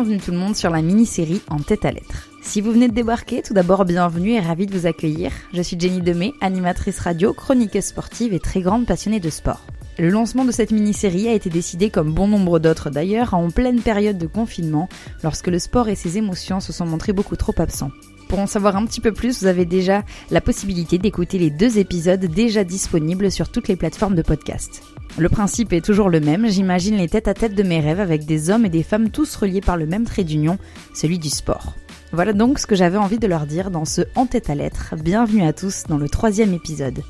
[0.00, 2.30] bienvenue tout le monde sur la mini-série En tête à lettres.
[2.40, 5.30] Si vous venez de débarquer, tout d'abord bienvenue et ravi de vous accueillir.
[5.52, 9.60] Je suis Jenny Demey, animatrice radio, chroniqueuse sportive et très grande passionnée de sport.
[9.98, 13.82] Le lancement de cette mini-série a été décidé, comme bon nombre d'autres d'ailleurs, en pleine
[13.82, 14.88] période de confinement,
[15.22, 17.90] lorsque le sport et ses émotions se sont montrés beaucoup trop absents.
[18.30, 21.78] Pour en savoir un petit peu plus, vous avez déjà la possibilité d'écouter les deux
[21.78, 24.84] épisodes déjà disponibles sur toutes les plateformes de podcast.
[25.18, 28.26] Le principe est toujours le même, j'imagine les têtes à tête de mes rêves avec
[28.26, 30.58] des hommes et des femmes tous reliés par le même trait d'union,
[30.94, 31.74] celui du sport.
[32.12, 34.94] Voilà donc ce que j'avais envie de leur dire dans ce En tête à lettres.
[34.96, 37.02] Bienvenue à tous dans le troisième épisode.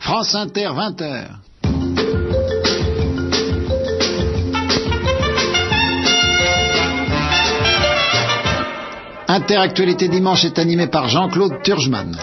[0.00, 1.45] France Inter 20h.
[9.28, 12.16] Interactualité dimanche est animé par Jean-Claude Turgeman.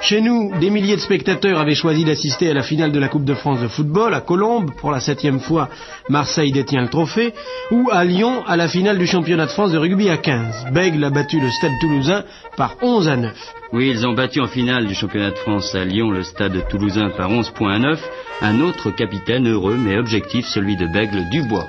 [0.00, 3.24] Chez nous, des milliers de spectateurs avaient choisi d'assister à la finale de la Coupe
[3.24, 4.70] de France de football à Colombes.
[4.78, 5.68] Pour la septième fois,
[6.08, 7.34] Marseille détient le trophée.
[7.70, 10.66] Ou à Lyon, à la finale du championnat de France de rugby à 15.
[10.72, 12.24] Bègle a battu le Stade toulousain
[12.56, 13.54] par 11 à 9.
[13.72, 17.10] Oui, ils ont battu en finale du championnat de France à Lyon le Stade toulousain
[17.10, 18.00] par 11 points à 9.
[18.42, 21.66] Un autre capitaine heureux mais objectif, celui de Bègle Dubois.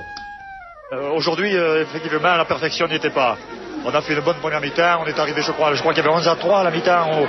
[0.92, 3.36] Euh, Aujourd'hui, euh, effectivement, la perfection n'y était pas.
[3.90, 6.04] On a fait une bonne première mi-temps, on est arrivé, je crois, je crois qu'il
[6.04, 7.26] y avait 11 à 3 à la mi-temps en haut.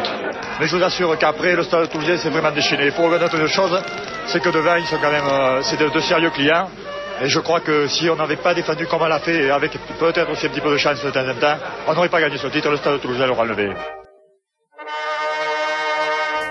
[0.60, 2.88] Mais je vous assure qu'après, le stade toulousain s'est vraiment déchaîné.
[2.88, 3.82] Il faut reconnaître une chose,
[4.28, 6.68] c'est que devant, ils sont quand même, euh, c'est de, sérieux clients.
[7.24, 10.30] Et je crois que si on n'avait pas défendu comme on l'a fait, avec peut-être
[10.32, 11.56] aussi un petit peu de chance de temps en temps,
[11.88, 13.72] on n'aurait pas gagné ce titre, le stade toulousain l'aura levé.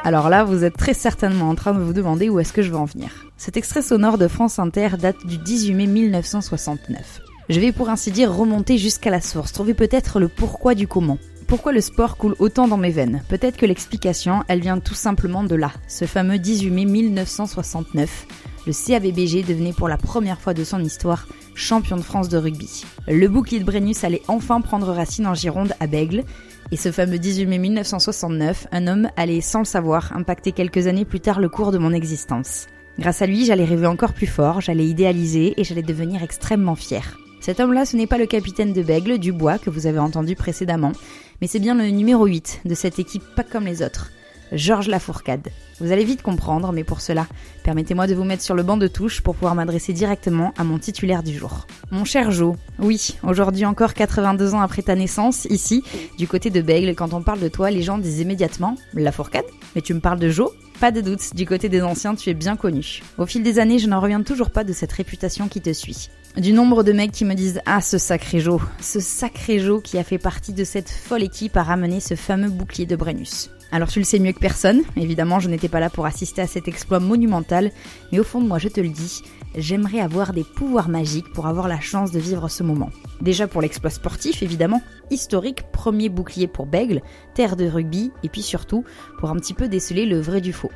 [0.04, 2.70] Alors là, vous êtes très certainement en train de vous demander où est-ce que je
[2.70, 3.10] vais en venir.
[3.36, 7.27] Cet extrait sonore de France Inter date du 18 mai 1969.
[7.48, 11.16] Je vais pour ainsi dire remonter jusqu'à la source, trouver peut-être le pourquoi du comment.
[11.46, 13.22] Pourquoi le sport coule autant dans mes veines?
[13.30, 18.26] Peut-être que l'explication, elle vient tout simplement de là, ce fameux 18 mai 1969.
[18.66, 22.84] Le CABBG devenait pour la première fois de son histoire champion de France de rugby.
[23.06, 26.24] Le bouclier de Brennus allait enfin prendre racine en Gironde à Bègle,
[26.70, 31.06] et ce fameux 18 mai 1969, un homme allait, sans le savoir, impacter quelques années
[31.06, 32.66] plus tard le cours de mon existence.
[32.98, 37.16] Grâce à lui, j'allais rêver encore plus fort, j'allais idéaliser et j'allais devenir extrêmement fier.
[37.48, 40.92] Cet homme-là, ce n'est pas le capitaine de Bègle, Dubois, que vous avez entendu précédemment,
[41.40, 44.10] mais c'est bien le numéro 8 de cette équipe pas comme les autres.
[44.52, 45.48] Georges Lafourcade.
[45.80, 47.26] Vous allez vite comprendre, mais pour cela,
[47.64, 50.78] permettez-moi de vous mettre sur le banc de touche pour pouvoir m'adresser directement à mon
[50.78, 51.66] titulaire du jour.
[51.90, 55.82] Mon cher Jo, oui, aujourd'hui encore 82 ans après ta naissance, ici,
[56.18, 59.46] du côté de Bègle, quand on parle de toi, les gens disent immédiatement Lafourcade?
[59.74, 62.34] Mais tu me parles de Jo pas de doute, du côté des anciens, tu es
[62.34, 63.02] bien connu.
[63.18, 66.08] Au fil des années, je n'en reviens toujours pas de cette réputation qui te suit.
[66.36, 69.98] Du nombre de mecs qui me disent Ah, ce sacré Jo, ce sacré Jo qui
[69.98, 73.50] a fait partie de cette folle équipe à ramener ce fameux bouclier de Brennus.
[73.70, 76.46] Alors tu le sais mieux que personne, évidemment je n'étais pas là pour assister à
[76.46, 77.70] cet exploit monumental,
[78.12, 79.22] mais au fond de moi je te le dis,
[79.56, 82.90] j'aimerais avoir des pouvoirs magiques pour avoir la chance de vivre ce moment.
[83.20, 87.02] Déjà pour l'exploit sportif évidemment, historique, premier bouclier pour Bègle,
[87.34, 88.84] terre de rugby, et puis surtout
[89.18, 90.70] pour un petit peu déceler le vrai du faux.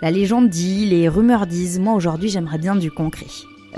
[0.00, 3.26] La légende dit, les rumeurs disent, moi aujourd'hui j'aimerais bien du concret.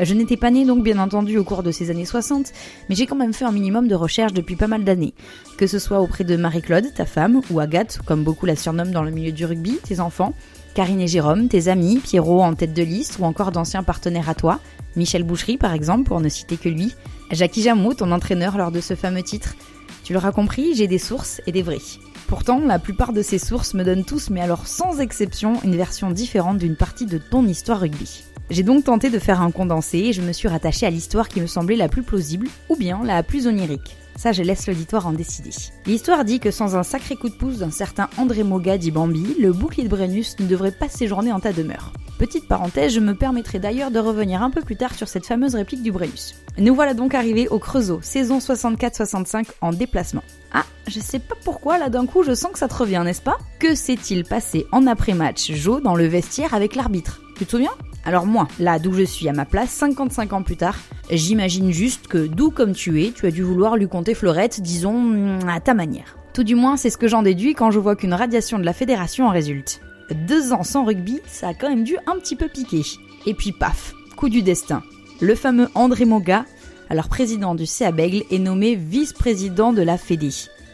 [0.01, 2.53] Je n'étais pas née donc bien entendu au cours de ces années 60,
[2.89, 5.15] mais j'ai quand même fait un minimum de recherche depuis pas mal d'années.
[5.57, 9.05] Que ce soit auprès de Marie-Claude, ta femme, ou Agathe, comme beaucoup la surnomment dans
[9.05, 10.35] le milieu du rugby, tes enfants,
[10.75, 14.35] Karine et Jérôme, tes amis, Pierrot en tête de liste, ou encore d'anciens partenaires à
[14.35, 14.59] toi,
[14.97, 16.93] Michel Boucherie par exemple, pour ne citer que lui,
[17.31, 19.55] Jackie Jameau, ton entraîneur lors de ce fameux titre.
[20.03, 21.79] Tu l'auras compris, j'ai des sources et des vraies.
[22.27, 26.11] Pourtant, la plupart de ces sources me donnent tous, mais alors sans exception, une version
[26.11, 28.25] différente d'une partie de ton histoire rugby.
[28.51, 31.41] J'ai donc tenté de faire un condensé et je me suis rattachée à l'histoire qui
[31.41, 33.97] me semblait la plus plausible, ou bien la plus onirique.
[34.17, 35.51] Ça, je laisse l'auditoire en décider.
[35.87, 39.37] L'histoire dit que sans un sacré coup de pouce d'un certain André Moga dit Bambi,
[39.41, 41.93] le bouclier de Brennus ne devrait pas séjourner en ta demeure.
[42.19, 45.57] Petite parenthèse, je me permettrai d'ailleurs de revenir un peu plus tard sur cette fameuse
[45.57, 46.37] réplique du Brennus.
[46.59, 50.23] Nous voilà donc arrivés au Creusot, saison 64-65 en déplacement.
[50.53, 53.21] Ah, je sais pas pourquoi, là d'un coup je sens que ça te revient, n'est-ce
[53.21, 53.39] pas?
[53.59, 57.21] Que s'est-il passé en après-match, Joe, dans le vestiaire avec l'arbitre?
[57.37, 57.73] Tu te souviens?
[58.05, 60.77] Alors moi, là d'où je suis à ma place, 55 ans plus tard,
[61.11, 65.39] j'imagine juste que d'où comme tu es, tu as dû vouloir lui compter fleurette, disons,
[65.49, 66.19] à ta manière.
[66.35, 68.73] Tout du moins, c'est ce que j'en déduis quand je vois qu'une radiation de la
[68.73, 69.81] fédération en résulte.
[70.27, 72.83] Deux ans sans rugby, ça a quand même dû un petit peu piquer.
[73.27, 74.83] Et puis paf, coup du destin.
[75.21, 76.45] Le fameux André Moga,
[76.91, 80.31] alors président du CA Bègle, est nommé vice-président de la Fédé.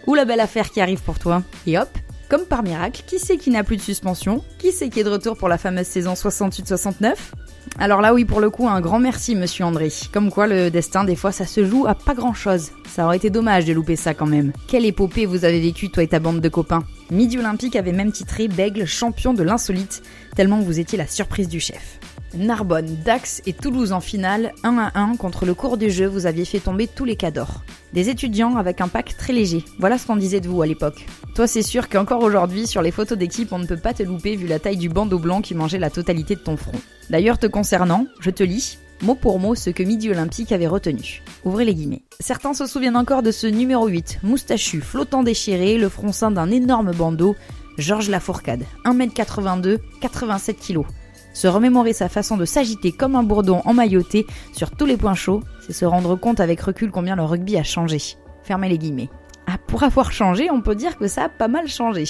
[0.07, 1.43] Ou la belle affaire qui arrive pour toi.
[1.67, 1.91] Et hop,
[2.31, 5.11] comme par miracle, qui c'est qui n'a plus de suspension Qui c'est qui est de
[5.11, 7.15] retour pour la fameuse saison 68-69
[7.79, 9.93] alors là oui pour le coup un grand merci monsieur André.
[10.13, 12.71] Comme quoi le destin des fois ça se joue à pas grand chose.
[12.89, 14.53] Ça aurait été dommage de louper ça quand même.
[14.67, 16.85] Quelle épopée vous avez vécu toi et ta bande de copains?
[17.11, 20.03] Midi Olympique avait même titré Bègle champion de l'insolite,
[20.35, 22.01] tellement vous étiez la surprise du chef.
[22.35, 26.27] Narbonne, Dax et Toulouse en finale, 1 à 1 contre le cours du jeu, vous
[26.27, 27.63] aviez fait tomber tous les cadors.
[27.93, 29.65] Des étudiants avec un pack très léger.
[29.79, 31.07] Voilà ce qu'on disait de vous à l'époque.
[31.35, 34.37] Toi, c'est sûr qu'encore aujourd'hui, sur les photos d'équipe, on ne peut pas te louper
[34.37, 36.79] vu la taille du bandeau blanc qui mangeait la totalité de ton front.
[37.09, 41.23] D'ailleurs, te concernant, je te lis, mot pour mot, ce que Midi Olympique avait retenu.
[41.45, 42.03] Ouvrez les guillemets.
[42.21, 46.93] Certains se souviennent encore de ce numéro 8, moustachu, flottant déchiré, le front d'un énorme
[46.93, 47.35] bandeau,
[47.79, 50.85] Georges Lafourcade, 1m82, 87 kg.
[51.41, 55.43] Se remémorer sa façon de s'agiter comme un bourdon emmailloté sur tous les points chauds,
[55.63, 57.97] c'est se rendre compte avec recul combien le rugby a changé.
[58.43, 59.09] Fermez les guillemets.
[59.47, 62.05] Ah, pour avoir changé, on peut dire que ça a pas mal changé.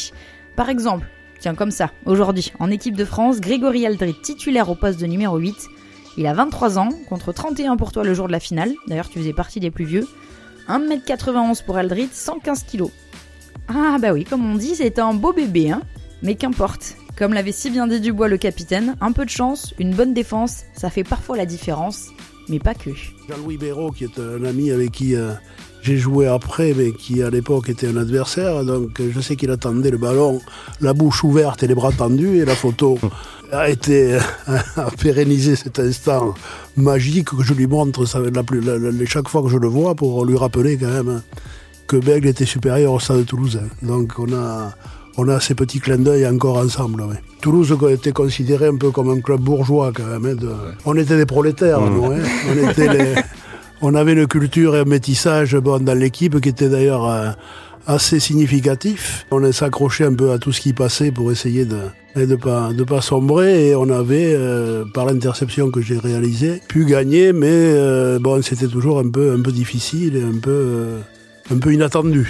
[0.56, 1.06] Par exemple,
[1.38, 5.38] tiens comme ça, aujourd'hui, en équipe de France, Grégory Aldrit, titulaire au poste de numéro
[5.38, 5.68] 8,
[6.16, 9.20] il a 23 ans, contre 31 pour toi le jour de la finale, d'ailleurs tu
[9.20, 10.08] faisais partie des plus vieux,
[10.68, 12.86] 1m91 pour Aldrit, 115 kg.
[13.68, 15.82] Ah bah oui, comme on dit, c'est un beau bébé, hein
[16.20, 19.94] Mais qu'importe, comme l'avait si bien dit Dubois le capitaine, un peu de chance, une
[19.94, 22.08] bonne défense, ça fait parfois la différence,
[22.48, 22.88] mais pas que.
[23.28, 25.32] Jean-Louis Béraud, qui est un ami avec qui euh,
[25.82, 29.90] j'ai joué après, mais qui à l'époque était un adversaire, donc je sais qu'il attendait
[29.90, 30.40] le ballon,
[30.80, 32.98] la bouche ouverte et les bras tendus, et la photo
[33.52, 34.18] a été
[34.76, 36.34] à pérenniser cet instant
[36.78, 39.68] magique que je lui montre ça, la plus, la, la, chaque fois que je le
[39.68, 41.20] vois pour lui rappeler quand même
[41.86, 43.60] que Bègle était supérieur au stade de Toulouse.
[43.82, 44.72] Donc on a
[45.20, 47.02] on a ces petits clins d'œil encore ensemble.
[47.02, 47.16] Ouais.
[47.42, 50.24] Toulouse était considéré un peu comme un club bourgeois quand même.
[50.24, 50.50] Hein, de...
[50.86, 51.94] On était des prolétaires, mmh.
[51.94, 52.04] nous.
[52.06, 52.18] Hein.
[52.50, 53.14] On, était les...
[53.82, 57.30] on, avait une culture et un métissage bon, dans l'équipe qui était d'ailleurs euh,
[57.86, 59.26] assez significatif.
[59.30, 61.80] On s'accrochait un peu à tout ce qui passait pour essayer de
[62.16, 66.62] ne de pas, de pas sombrer et on avait, euh, par l'interception que j'ai réalisée,
[66.66, 70.86] pu gagner, mais euh, bon, c'était toujours un peu, un peu difficile et un peu...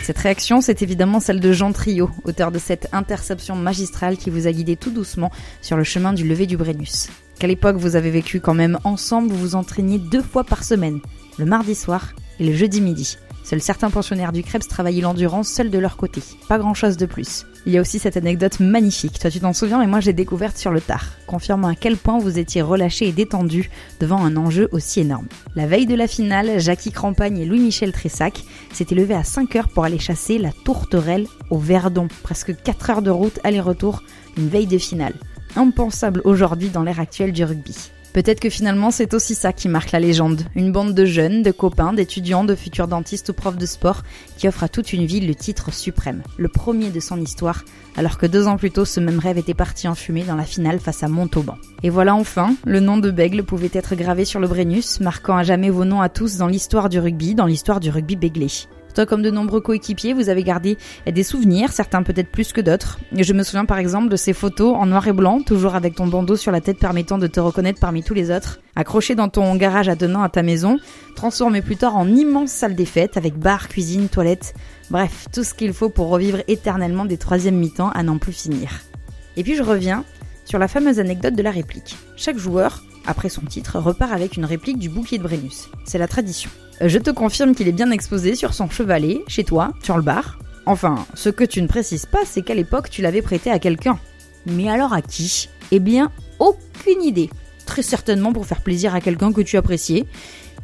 [0.02, 4.46] Cette réaction, c'est évidemment celle de Jean Trio, auteur de cette interception magistrale qui vous
[4.46, 5.30] a guidé tout doucement
[5.60, 7.08] sur le chemin du lever du Brennus.
[7.38, 11.00] Qu'à l'époque vous avez vécu quand même ensemble, vous vous entraîniez deux fois par semaine,
[11.38, 13.18] le mardi soir et le jeudi midi.
[13.44, 16.22] Seuls certains pensionnaires du Krebs travaillaient l'endurance seuls de leur côté.
[16.48, 17.44] Pas grand chose de plus.
[17.66, 19.18] Il y a aussi cette anecdote magnifique.
[19.18, 22.18] Toi, tu t'en souviens, mais moi, j'ai découverte sur le tard, confirmant à quel point
[22.18, 23.70] vous étiez relâché et détendu
[24.00, 25.26] devant un enjeu aussi énorme.
[25.56, 29.68] La veille de la finale, Jackie Crampagne et Louis-Michel Tressac s'étaient levés à 5 heures
[29.68, 32.08] pour aller chasser la tourterelle au Verdon.
[32.22, 34.02] Presque 4 heures de route aller-retour,
[34.38, 35.14] une veille de finale.
[35.54, 37.90] Impensable aujourd'hui dans l'ère actuelle du rugby.
[38.12, 40.42] Peut-être que finalement c'est aussi ça qui marque la légende.
[40.56, 44.02] Une bande de jeunes, de copains, d'étudiants, de futurs dentistes ou profs de sport
[44.36, 47.64] qui offre à toute une ville le titre suprême, le premier de son histoire,
[47.96, 50.44] alors que deux ans plus tôt ce même rêve était parti en fumée dans la
[50.44, 51.56] finale face à Montauban.
[51.82, 55.42] Et voilà enfin, le nom de Bègle pouvait être gravé sur le Brennus, marquant à
[55.44, 58.48] jamais vos noms à tous dans l'histoire du rugby, dans l'histoire du rugby béglé.
[58.94, 60.76] Toi, comme de nombreux coéquipiers, vous avez gardé
[61.06, 62.98] des souvenirs, certains peut-être plus que d'autres.
[63.12, 66.06] Je me souviens par exemple de ces photos en noir et blanc, toujours avec ton
[66.06, 69.54] bandeau sur la tête permettant de te reconnaître parmi tous les autres, accroché dans ton
[69.56, 70.78] garage attenant à ta maison,
[71.14, 74.54] transformé plus tard en immense salle des fêtes avec bar, cuisine, toilette,
[74.90, 78.70] bref, tout ce qu'il faut pour revivre éternellement des troisièmes mi-temps à n'en plus finir.
[79.36, 80.04] Et puis je reviens
[80.44, 81.96] sur la fameuse anecdote de la réplique.
[82.16, 85.68] Chaque joueur, après son titre, repart avec une réplique du bouclier de Brennus.
[85.84, 86.50] C'est la tradition.
[86.82, 90.38] Je te confirme qu'il est bien exposé sur son chevalet, chez toi, sur le bar.
[90.64, 93.98] Enfin, ce que tu ne précises pas, c'est qu'à l'époque, tu l'avais prêté à quelqu'un.
[94.46, 95.50] Mais alors à qui?
[95.72, 97.28] Eh bien, aucune idée.
[97.66, 100.06] Très certainement pour faire plaisir à quelqu'un que tu appréciais.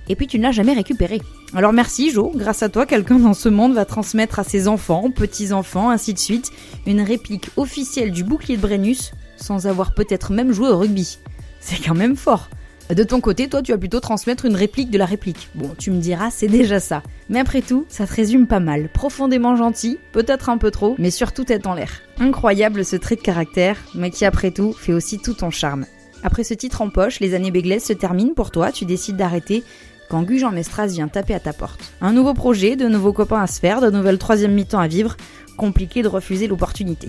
[0.08, 1.20] Et puis tu ne l'as jamais récupéré.
[1.54, 5.10] Alors merci Jo, grâce à toi, quelqu'un dans ce monde va transmettre à ses enfants,
[5.10, 6.50] petits-enfants, ainsi de suite,
[6.86, 11.18] une réplique officielle du bouclier de Brennus, sans avoir peut-être même joué au rugby.
[11.60, 12.48] C'est quand même fort.
[12.88, 15.48] De ton côté, toi, tu vas plutôt transmettre une réplique de la réplique.
[15.56, 17.02] Bon, tu me diras, c'est déjà ça.
[17.28, 18.88] Mais après tout, ça te résume pas mal.
[18.88, 22.02] Profondément gentil, peut-être un peu trop, mais surtout tête en l'air.
[22.20, 25.84] Incroyable ce trait de caractère, mais qui après tout fait aussi tout ton charme.
[26.22, 29.64] Après ce titre en poche, les années béglaises se terminent pour toi, tu décides d'arrêter
[30.08, 31.92] quand Gujan Mestras vient taper à ta porte.
[32.00, 35.16] Un nouveau projet, de nouveaux copains à se faire, de nouvelles troisième mi-temps à vivre,
[35.56, 37.08] compliqué de refuser l'opportunité.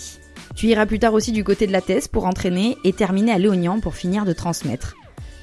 [0.56, 3.38] Tu iras plus tard aussi du côté de la thèse pour entraîner et terminer à
[3.38, 4.96] Léognan pour finir de transmettre.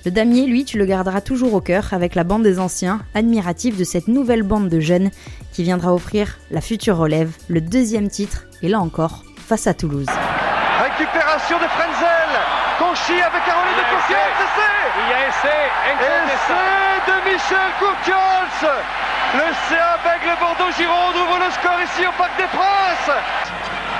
[0.04, 3.78] Le damier, lui, tu le garderas toujours au cœur avec la bande des anciens, admiratifs
[3.78, 5.10] de cette nouvelle bande de jeunes
[5.50, 10.04] qui viendra offrir la future relève, le deuxième titre, et là encore, face à Toulouse.
[10.04, 12.32] Récupération de Frenzel,
[12.78, 15.62] Conchy avec un relais de confiance, essai Il y a essai,
[16.36, 17.64] essai de Michel
[19.34, 23.16] Le CA Bègle Bordeaux-Gironde ouvre le score ici au Parc des Princes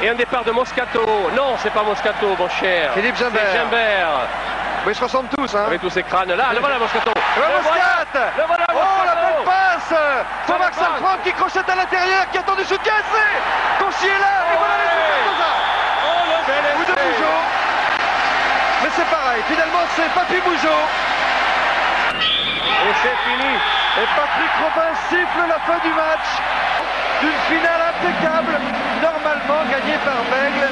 [0.03, 1.01] Et un départ de Moscato.
[1.35, 2.93] Non, c'est pas Moscato, mon cher.
[2.93, 4.29] Philippe Gimbert.
[4.85, 5.65] Mais ils se ressemblent tous, hein.
[5.67, 7.11] Avec tous ces crânes-là, le voilà Moscato.
[7.15, 9.95] Le, le Moscat Le voilà Moscato Oh, la belle passe.
[10.47, 13.25] Thomas Salfranc qui crochette à l'intérieur, qui attend du shoot cassé
[13.79, 14.93] Conchy est là, et voilà les
[16.05, 17.41] Oh, le Ou de Peugeot
[18.83, 20.85] Mais c'est pareil, finalement c'est Papy Bougeot.
[22.85, 23.53] Et c'est fini.
[23.97, 26.29] Et Patrick Robin siffle la fin du match.
[27.23, 28.61] D'une finale impeccable,
[29.01, 30.69] normalement gagnée par Bègle,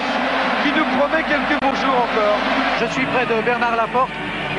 [0.77, 2.39] nous promet quelques beaux jours encore.
[2.81, 4.11] Je suis près de Bernard Laporte.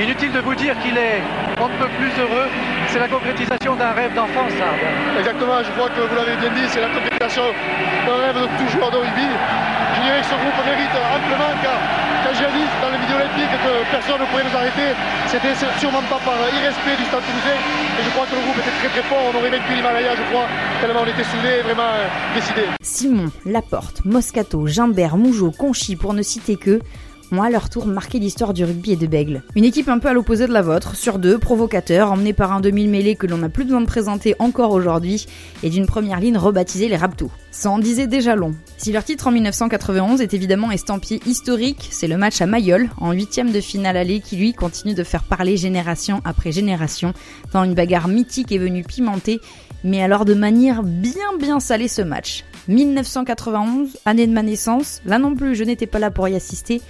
[0.01, 1.21] Inutile de vous dire qu'il est
[1.61, 2.47] on ne peut plus heureux.
[2.87, 4.53] C'est la concrétisation d'un rêve d'enfance.
[5.19, 7.43] Exactement, je crois que vous l'avez bien dit, c'est la concrétisation
[8.05, 9.27] d'un rêve de tout joueur de rugby.
[9.95, 11.77] Je dirais que ce groupe mérite amplement car
[12.23, 14.95] quand j'ai dit dans les vidéos olympiques que personne ne pouvait nous arrêter,
[15.27, 17.59] c'était sûrement pas par irrespect du stade toulousain.
[17.99, 20.23] Et je crois que le groupe était très très fort, on aurait vaincu l'Himalaya, je
[20.31, 20.47] crois,
[20.81, 22.67] tellement on était soudés vraiment euh, décidés.
[22.81, 26.79] Simon, Laporte, Moscato, Gimbert, Mougeot, Conchy, pour ne citer que,
[27.41, 29.41] à leur tour marqué l'histoire du rugby et de Bègle.
[29.55, 32.61] Une équipe un peu à l'opposé de la vôtre, sur deux, provocateur, emmené par un
[32.61, 35.25] 2000 mêlé que l'on n'a plus besoin de présenter encore aujourd'hui,
[35.63, 37.31] et d'une première ligne rebaptisée les Raptous.
[37.49, 38.53] Ça en disait déjà long.
[38.77, 43.11] Si leur titre en 1991 est évidemment estampillé historique, c'est le match à Mayol, en
[43.11, 47.13] huitième de finale aller, qui lui continue de faire parler génération après génération,
[47.53, 49.39] dans une bagarre mythique et venue pimenter,
[49.83, 52.43] mais alors de manière bien bien salée ce match.
[52.67, 56.81] 1991, année de ma naissance, là non plus je n'étais pas là pour y assister,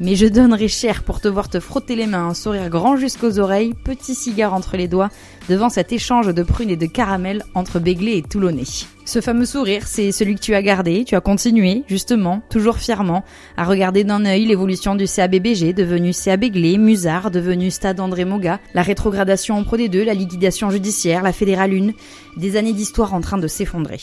[0.00, 3.38] mais je donnerais cher pour te voir te frotter les mains, un sourire grand jusqu'aux
[3.38, 5.10] oreilles, petit cigare entre les doigts,
[5.48, 8.64] devant cet échange de prunes et de caramel entre Béglé et Toulonnais.
[9.04, 13.24] Ce fameux sourire, c'est celui que tu as gardé, tu as continué, justement, toujours fièrement,
[13.56, 18.60] à regarder d'un œil l'évolution du CABBG, devenu CA Béglé, Musard, devenu Stade André Moga,
[18.74, 23.20] la rétrogradation en Pro D2, la liquidation judiciaire, la Fédérale 1, des années d'histoire en
[23.20, 24.00] train de s'effondrer.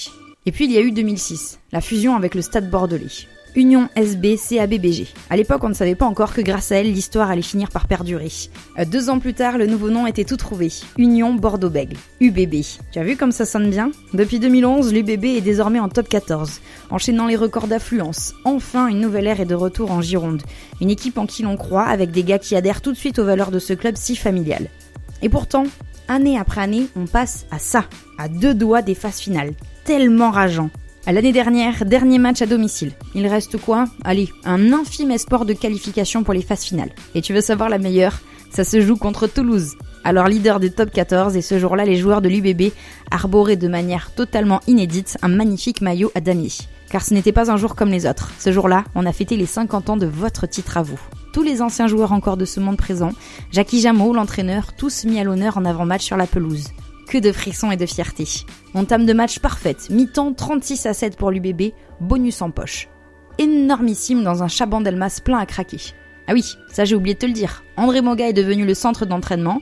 [0.50, 3.28] Et puis il y a eu 2006, la fusion avec le Stade Bordelais.
[3.56, 5.06] Union SB CABBG.
[5.30, 7.86] À l'époque, on ne savait pas encore que grâce à elle, l'histoire allait finir par
[7.86, 8.32] perdurer.
[8.80, 10.72] Euh, deux ans plus tard, le nouveau nom était tout trouvé.
[10.98, 11.98] Union Bordeaux-Bègle.
[12.20, 12.64] UBB.
[12.92, 13.92] Tu as vu comme ça sonne bien?
[14.16, 18.34] Depuis 2011, l'UBB est désormais en top 14, enchaînant les records d'affluence.
[18.44, 20.42] Enfin, une nouvelle ère est de retour en Gironde.
[20.82, 23.26] Une équipe en qui l'on croit, avec des gars qui adhèrent tout de suite aux
[23.26, 24.68] valeurs de ce club si familial.
[25.22, 25.66] Et pourtant,
[26.08, 27.86] année après année, on passe à ça,
[28.18, 29.54] à deux doigts des phases finales.
[29.90, 30.70] Tellement rageant.
[31.08, 32.92] L'année dernière, dernier match à domicile.
[33.16, 33.86] Il reste quoi?
[34.04, 36.92] Allez, un infime espoir de qualification pour les phases finales.
[37.16, 38.20] Et tu veux savoir la meilleure?
[38.52, 39.78] Ça se joue contre Toulouse.
[40.04, 42.72] Alors leader des top 14 et ce jour-là les joueurs de l'UBB
[43.10, 46.52] arboraient de manière totalement inédite un magnifique maillot à damier.
[46.92, 48.32] Car ce n'était pas un jour comme les autres.
[48.38, 51.00] Ce jour-là, on a fêté les 50 ans de votre titre à vous.
[51.34, 53.14] Tous les anciens joueurs encore de ce monde présent,
[53.52, 56.68] Jackie Jameau, l'entraîneur, tous mis à l'honneur en avant-match sur la pelouse.
[57.10, 58.28] Que de frissons et de fierté.
[58.76, 62.88] Montame de match parfaite, mi-temps 36 à 7 pour l'UBB, bonus en poche.
[63.40, 65.80] Énormissime dans un chaban d'Elmas plein à craquer.
[66.28, 67.64] Ah oui, ça j'ai oublié de te le dire.
[67.78, 69.60] André Moga est devenu le centre d'entraînement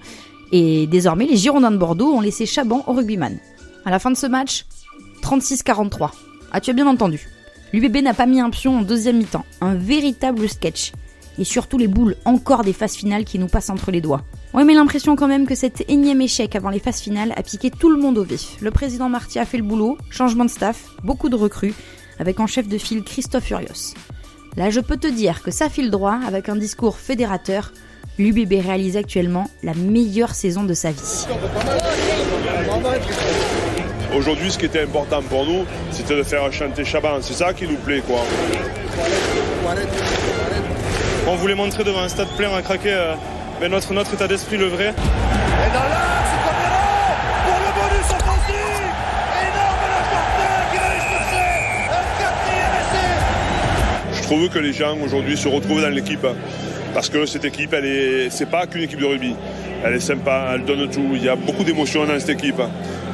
[0.52, 3.38] et désormais les Girondins de Bordeaux ont laissé Chaban au rugbyman.
[3.86, 4.66] À la fin de ce match,
[5.22, 6.10] 36-43.
[6.52, 7.30] Ah tu as bien entendu.
[7.72, 9.46] L'UBB n'a pas mis un pion en deuxième mi-temps.
[9.62, 10.92] Un véritable sketch.
[11.40, 14.26] Et surtout les boules encore des phases finales qui nous passent entre les doigts.
[14.58, 17.70] Ouais, mais l'impression quand même que cet énième échec avant les phases finales a piqué
[17.70, 18.58] tout le monde au vif.
[18.60, 21.76] Le président Marty a fait le boulot, changement de staff, beaucoup de recrues,
[22.18, 23.94] avec en chef de file Christophe Furios.
[24.56, 27.72] Là, je peux te dire que ça file droit avec un discours fédérateur.
[28.18, 31.28] L'UBB réalise actuellement la meilleure saison de sa vie.
[34.18, 37.20] Aujourd'hui, ce qui était important pour nous, c'était de faire chanter Chaban.
[37.22, 38.22] C'est ça qui nous plaît, quoi.
[41.28, 43.14] On voulait montrer devant un stade plein à craquer euh,
[43.60, 44.90] mais notre, notre état d'esprit, le vrai.
[44.90, 46.34] Et dans l'axe,
[47.46, 48.82] pour le bonus offensif
[49.42, 50.02] Énorme le
[50.72, 51.46] qui va aller chercher
[51.90, 56.28] un quatrième essai Je trouve que les gens aujourd'hui se retrouvent dans l'équipe.
[56.94, 59.36] Parce que cette équipe, elle est, c'est pas qu'une équipe de rugby.
[59.84, 61.10] Elle est sympa, elle donne tout.
[61.14, 62.62] Il y a beaucoup d'émotions dans cette équipe.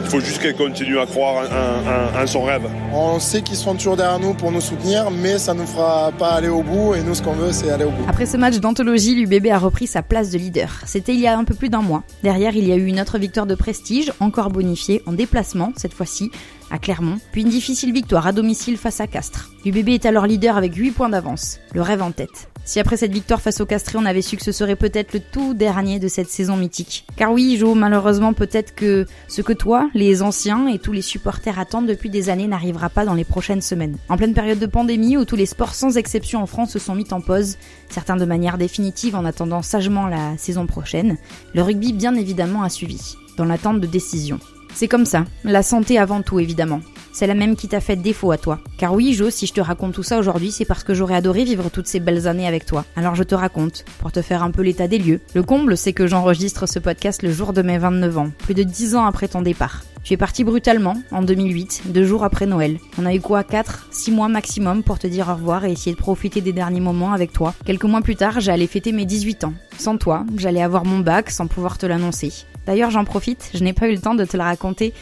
[0.03, 2.63] Il faut juste qu'elle continue à croire en, en, en, son rêve.
[2.93, 6.11] On sait qu'ils seront toujours derrière nous pour nous soutenir, mais ça ne nous fera
[6.11, 6.93] pas aller au bout.
[6.93, 8.03] Et nous, ce qu'on veut, c'est aller au bout.
[8.07, 10.69] Après ce match d'anthologie, l'UBB a repris sa place de leader.
[10.85, 12.03] C'était il y a un peu plus d'un mois.
[12.21, 15.93] Derrière, il y a eu une autre victoire de prestige, encore bonifiée, en déplacement, cette
[15.93, 16.29] fois-ci,
[16.69, 19.51] à Clermont, puis une difficile victoire à domicile face à Castres.
[19.63, 22.49] L'UBB est alors leader avec 8 points d'avance, le rêve en tête.
[22.65, 25.19] Si après cette victoire face au Castré, on avait su que ce serait peut-être le
[25.19, 27.05] tout dernier de cette saison mythique.
[27.17, 31.59] Car oui, Jo, malheureusement, peut-être que ce que toi, les anciens et tous les supporters
[31.59, 33.97] attendent depuis des années n'arrivera pas dans les prochaines semaines.
[34.09, 36.95] En pleine période de pandémie où tous les sports sans exception en France se sont
[36.95, 37.57] mis en pause,
[37.89, 41.17] certains de manière définitive en attendant sagement la saison prochaine,
[41.53, 44.39] le rugby bien évidemment a suivi, dans l'attente de décisions.
[44.73, 46.81] C'est comme ça, la santé avant tout évidemment.
[47.11, 48.59] C'est la même qui t'a fait défaut à toi.
[48.79, 51.43] Car oui, Jo, si je te raconte tout ça aujourd'hui, c'est parce que j'aurais adoré
[51.43, 52.85] vivre toutes ces belles années avec toi.
[52.95, 55.21] Alors je te raconte, pour te faire un peu l'état des lieux.
[55.35, 58.63] Le comble, c'est que j'enregistre ce podcast le jour de mes 29 ans, plus de
[58.63, 59.83] 10 ans après ton départ.
[60.03, 62.77] Tu es parti brutalement, en 2008, deux jours après Noël.
[62.97, 65.93] On a eu quoi 4, 6 mois maximum pour te dire au revoir et essayer
[65.95, 67.53] de profiter des derniers moments avec toi.
[67.63, 69.53] Quelques mois plus tard, j'allais fêter mes 18 ans.
[69.77, 72.33] Sans toi, j'allais avoir mon bac sans pouvoir te l'annoncer.
[72.65, 74.93] D'ailleurs, j'en profite, je n'ai pas eu le temps de te le raconter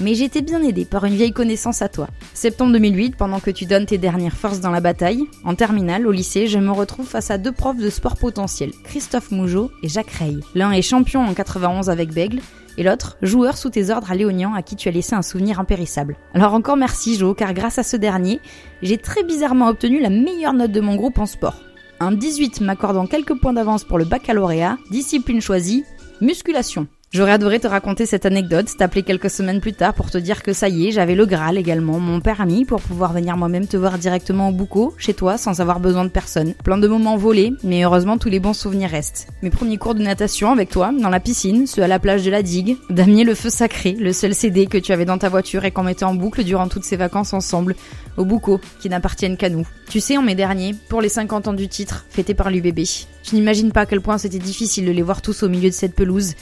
[0.00, 2.08] mais j'ai été bien aidée par une vieille connaissance à toi.
[2.34, 6.12] Septembre 2008, pendant que tu donnes tes dernières forces dans la bataille, en terminale, au
[6.12, 10.10] lycée, je me retrouve face à deux profs de sport potentiels, Christophe Mougeot et Jacques
[10.12, 10.36] Rey.
[10.54, 12.40] L'un est champion en 91 avec Bègle,
[12.78, 15.60] et l'autre, joueur sous tes ordres à Léognan à qui tu as laissé un souvenir
[15.60, 16.16] impérissable.
[16.34, 18.40] Alors encore merci Jo, car grâce à ce dernier,
[18.80, 21.60] j'ai très bizarrement obtenu la meilleure note de mon groupe en sport.
[21.98, 25.84] Un 18 m'accordant quelques points d'avance pour le baccalauréat, discipline choisie,
[26.22, 26.86] musculation.
[27.12, 30.52] J'aurais adoré te raconter cette anecdote, t'appeler quelques semaines plus tard pour te dire que
[30.52, 33.98] ça y est, j'avais le Graal également, mon permis pour pouvoir venir moi-même te voir
[33.98, 36.54] directement au Boucau, chez toi, sans avoir besoin de personne.
[36.62, 39.26] Plein de moments volés, mais heureusement tous les bons souvenirs restent.
[39.42, 42.30] Mes premiers cours de natation avec toi, dans la piscine, ceux à la plage de
[42.30, 45.64] la digue, Damier le feu sacré, le seul CD que tu avais dans ta voiture
[45.64, 47.74] et qu'on mettait en boucle durant toutes ces vacances ensemble,
[48.18, 49.66] au Boucau, qui n'appartiennent qu'à nous.
[49.88, 52.84] Tu sais, en mai dernier, pour les 50 ans du titre, fêté par l'UBB,
[53.22, 55.74] je n'imagine pas à quel point c'était difficile de les voir tous au milieu de
[55.74, 56.34] cette pelouse.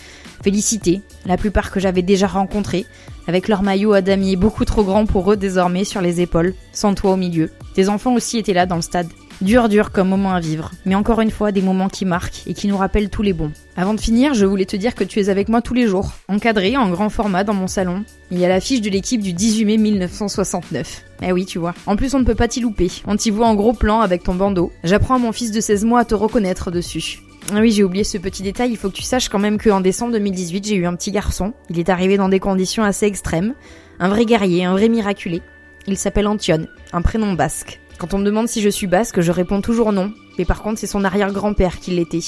[0.43, 2.87] Félicité, la plupart que j'avais déjà rencontrés,
[3.27, 6.95] avec leur maillot à damier beaucoup trop grand pour eux désormais sur les épaules, sans
[6.95, 7.51] toi au milieu.
[7.75, 9.09] Tes enfants aussi étaient là dans le stade.
[9.41, 12.55] Dur dur comme moment à vivre, mais encore une fois des moments qui marquent et
[12.55, 13.53] qui nous rappellent tous les bons.
[13.77, 16.11] Avant de finir, je voulais te dire que tu es avec moi tous les jours,
[16.27, 18.05] encadré en grand format dans mon salon.
[18.33, 21.05] Il y a l'affiche de l'équipe du 18 mai 1969.
[21.23, 21.73] Eh oui, tu vois.
[21.87, 22.91] En plus, on ne peut pas t'y louper.
[23.07, 24.73] On t'y voit en gros plan avec ton bandeau.
[24.83, 27.21] J'apprends à mon fils de 16 mois à te reconnaître dessus.
[27.53, 28.73] Ah oui, j'ai oublié ce petit détail.
[28.73, 31.53] Il faut que tu saches quand même qu'en décembre 2018, j'ai eu un petit garçon.
[31.71, 33.55] Il est arrivé dans des conditions assez extrêmes.
[34.01, 35.43] Un vrai guerrier, un vrai miraculé.
[35.87, 37.81] Il s'appelle Antion, un prénom basque.
[37.99, 40.13] Quand on me demande si je suis basque, je réponds toujours non.
[40.39, 42.23] Mais par contre, c'est son arrière-grand-père qui l'était.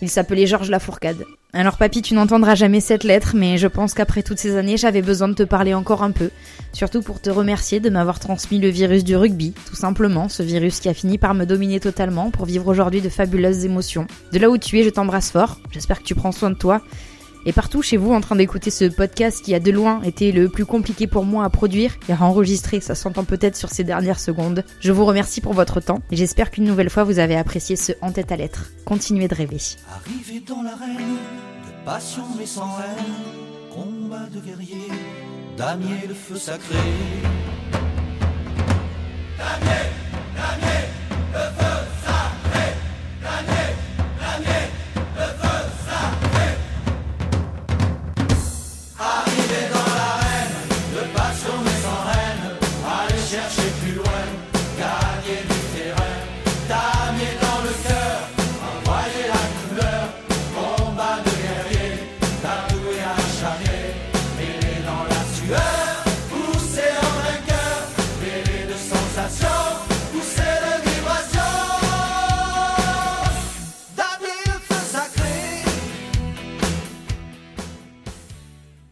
[0.00, 1.24] Il s'appelait Georges Lafourcade.
[1.52, 5.02] Alors papy, tu n'entendras jamais cette lettre, mais je pense qu'après toutes ces années, j'avais
[5.02, 6.30] besoin de te parler encore un peu.
[6.72, 10.80] Surtout pour te remercier de m'avoir transmis le virus du rugby, tout simplement, ce virus
[10.80, 14.08] qui a fini par me dominer totalement pour vivre aujourd'hui de fabuleuses émotions.
[14.32, 16.80] De là où tu es, je t'embrasse fort, j'espère que tu prends soin de toi,
[17.46, 20.48] et partout chez vous en train d'écouter ce podcast qui a de loin été le
[20.48, 24.20] plus compliqué pour moi à produire et à enregistrer, ça s'entend peut-être sur ces dernières
[24.20, 24.64] secondes.
[24.80, 27.92] Je vous remercie pour votre temps et j'espère qu'une nouvelle fois vous avez apprécié ce
[28.00, 28.70] En tête à lettres.
[28.84, 29.58] Continuez de rêver.
[29.90, 34.92] Arrivé dans l'arène, de passion mais sans haine, combat de guerriers,
[35.56, 36.76] damier le feu sacré.
[39.38, 39.82] Damier